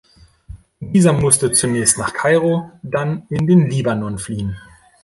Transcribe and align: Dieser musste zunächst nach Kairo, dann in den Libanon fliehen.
Dieser 0.79 1.13
musste 1.13 1.51
zunächst 1.51 1.99
nach 1.99 2.11
Kairo, 2.11 2.71
dann 2.81 3.27
in 3.29 3.45
den 3.45 3.69
Libanon 3.69 4.17
fliehen. 4.17 4.57